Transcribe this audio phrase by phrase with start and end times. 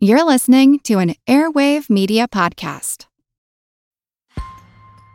[0.00, 3.06] You're listening to an Airwave Media Podcast.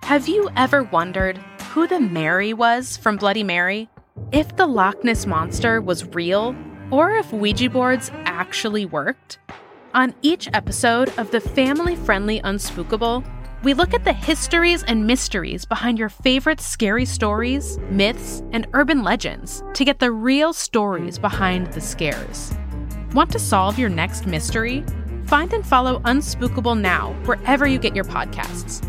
[0.04, 1.38] Have you ever wondered
[1.71, 3.88] who the Mary was from Bloody Mary?
[4.33, 6.54] If the Loch Ness Monster was real,
[6.91, 9.39] or if Ouija boards actually worked?
[9.93, 13.25] On each episode of the family friendly Unspookable,
[13.63, 19.02] we look at the histories and mysteries behind your favorite scary stories, myths, and urban
[19.02, 22.54] legends to get the real stories behind the scares.
[23.14, 24.84] Want to solve your next mystery?
[25.25, 28.84] Find and follow Unspookable now, wherever you get your podcasts.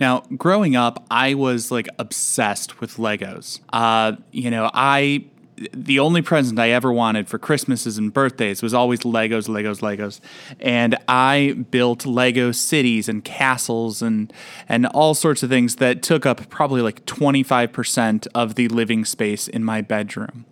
[0.00, 3.60] Now, growing up, I was like obsessed with Legos.
[3.72, 5.26] Uh, you know, I
[5.74, 10.20] the only present I ever wanted for Christmases and birthdays was always Legos, Legos, Legos.
[10.60, 14.32] And I built Lego cities and castles and
[14.68, 19.46] and all sorts of things that took up probably like 25% of the living space
[19.46, 20.46] in my bedroom.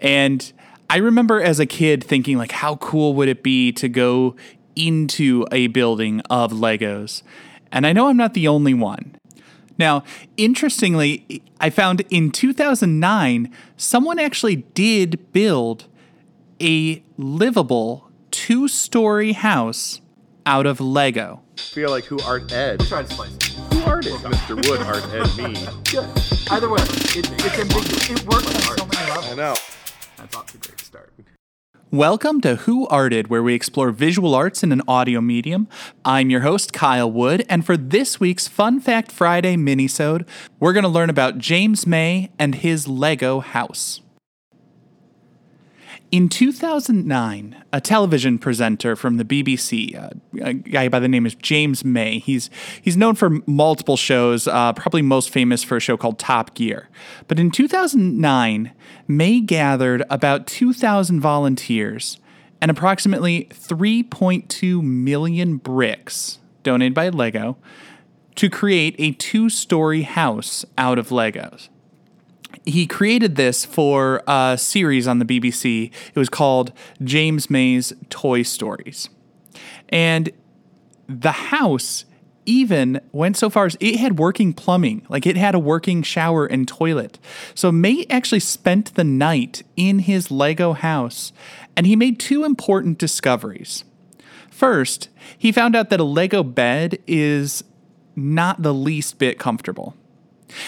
[0.00, 0.52] And
[0.90, 4.36] I remember as a kid thinking like how cool would it be to go
[4.76, 7.22] into a building of Legos.
[7.72, 9.16] And I know I'm not the only one.
[9.76, 10.04] Now,
[10.36, 15.86] interestingly, I found in 2009 someone actually did build
[16.60, 20.00] a livable two-story house
[20.46, 21.42] out of Lego.
[21.56, 22.80] I feel like who art Ed?
[22.80, 23.44] We'll try to spice it.
[23.74, 24.54] Who art is Mr.
[24.68, 25.66] Wood art Ed me?
[25.90, 26.08] Good.
[26.50, 28.10] Either way, it, it's ambiguous.
[28.10, 29.32] It works on so many levels.
[29.32, 29.54] I know.
[30.24, 31.12] A great start.
[31.90, 35.68] Welcome to Who Arted, where we explore visual arts in an audio medium.
[36.02, 40.26] I'm your host, Kyle Wood, and for this week's Fun Fact Friday minisode,
[40.58, 44.00] we're going to learn about James May and his Lego house.
[46.10, 51.38] In 2009, a television presenter from the BBC, uh, a guy by the name of
[51.38, 52.50] James May, he's
[52.80, 56.88] he's known for multiple shows, uh, probably most famous for a show called Top Gear.
[57.28, 58.72] But in 2009,
[59.08, 62.18] May gathered about 2,000 volunteers
[62.60, 67.56] and approximately 3.2 million bricks donated by Lego
[68.36, 71.68] to create a two-story house out of Legos
[72.64, 75.90] he created this for a series on the BBC.
[76.14, 76.72] It was called
[77.02, 79.08] James May's Toy Stories.
[79.88, 80.30] And
[81.08, 82.04] the house
[82.46, 86.46] even went so far as it had working plumbing, like it had a working shower
[86.46, 87.18] and toilet.
[87.54, 91.32] So May actually spent the night in his Lego house
[91.76, 93.84] and he made two important discoveries.
[94.50, 97.64] First, he found out that a Lego bed is
[98.14, 99.96] not the least bit comfortable.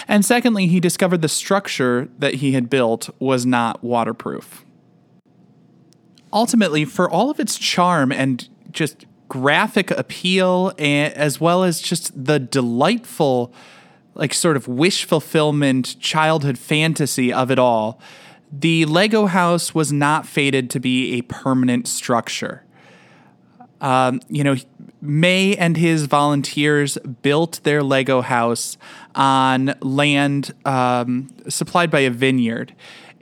[0.08, 4.64] And secondly, he discovered the structure that he had built was not waterproof.
[6.32, 12.38] Ultimately, for all of its charm and just graphic appeal, as well as just the
[12.38, 13.52] delightful,
[14.14, 18.00] like sort of wish fulfillment childhood fantasy of it all,
[18.52, 22.62] the Lego house was not fated to be a permanent structure.
[23.80, 24.56] Um, you know,
[25.00, 28.78] May and his volunteers built their Lego house
[29.14, 32.74] on land um, supplied by a vineyard.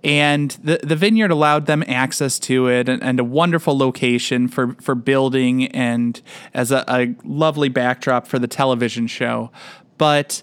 [0.04, 4.74] And the, the vineyard allowed them access to it and, and a wonderful location for,
[4.74, 6.20] for building and
[6.52, 9.50] as a, a lovely backdrop for the television show.
[9.96, 10.42] But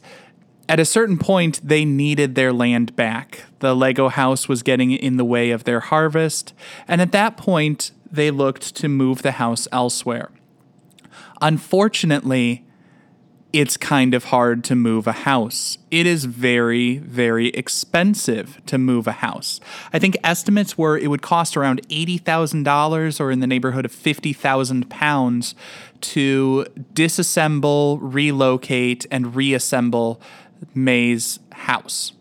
[0.68, 3.44] at a certain point, they needed their land back.
[3.60, 6.54] The Lego house was getting in the way of their harvest.
[6.88, 10.30] And at that point, they looked to move the house elsewhere.
[11.42, 12.66] Unfortunately,
[13.54, 15.78] it's kind of hard to move a house.
[15.90, 19.60] It is very, very expensive to move a house.
[19.92, 24.90] I think estimates were it would cost around $80,000 or in the neighborhood of 50,000
[24.90, 25.56] pounds
[26.02, 30.22] to disassemble, relocate, and reassemble
[30.74, 32.14] May's house.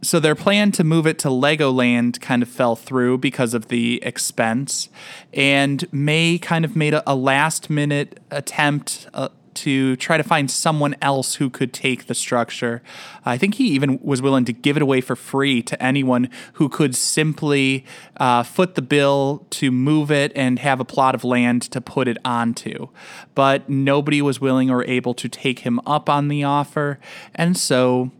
[0.00, 4.00] So their plan to move it to Legoland kind of fell through because of the
[4.04, 4.88] expense,
[5.34, 10.48] and May kind of made a, a last minute attempt uh, to try to find
[10.48, 12.80] someone else who could take the structure.
[13.24, 16.68] I think he even was willing to give it away for free to anyone who
[16.68, 17.84] could simply
[18.18, 22.06] uh, foot the bill to move it and have a plot of land to put
[22.06, 22.88] it onto.
[23.34, 27.00] But nobody was willing or able to take him up on the offer,
[27.34, 28.12] and so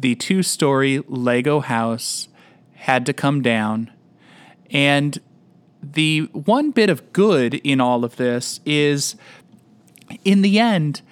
[0.00, 2.28] the two story Lego house
[2.74, 3.90] had to come down.
[4.70, 5.18] And
[5.82, 9.16] the one bit of good in all of this is
[10.24, 11.02] in the end,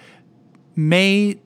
[0.75, 1.39] May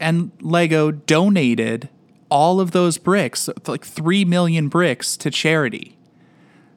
[0.00, 1.88] and Lego donated
[2.30, 5.96] all of those bricks, like 3 million bricks to charity.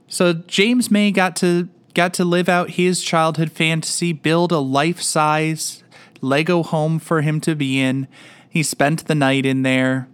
[0.07, 5.83] So James May got to got to live out his childhood fantasy, build a life-size
[6.21, 8.07] Lego home for him to be in.
[8.49, 10.07] He spent the night in there.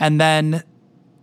[0.00, 0.62] And then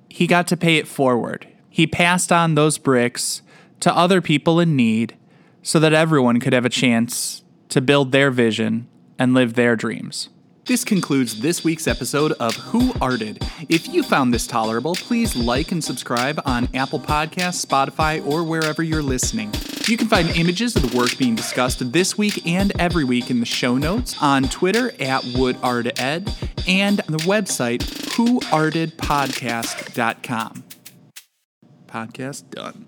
[0.10, 1.48] he got to pay it forward.
[1.69, 3.42] He passed on those bricks
[3.81, 5.18] to other people in need
[5.62, 8.88] so that everyone could have a chance to build their vision
[9.19, 10.30] and live their dreams.
[10.66, 13.44] This concludes this week's episode of Who Arted.
[13.69, 18.81] If you found this tolerable, please like and subscribe on Apple Podcasts, Spotify, or wherever
[18.81, 19.54] you're listening.
[19.88, 23.42] You can find images of the work being discussed this week and every week in
[23.42, 27.81] the show notes on Twitter at WoodArtEd and the website
[28.15, 30.63] whoartedpodcast.com.
[31.88, 32.85] Podcast done.